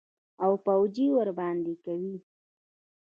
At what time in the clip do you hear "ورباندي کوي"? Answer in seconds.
1.15-2.15